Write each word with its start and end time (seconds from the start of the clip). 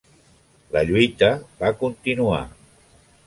La 0.75 0.81
lluita 0.91 1.29
va 1.61 1.71
continuar. 1.83 2.43